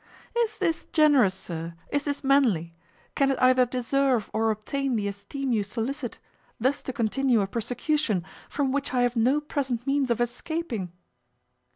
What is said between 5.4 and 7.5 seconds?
you solicit, thus to continue a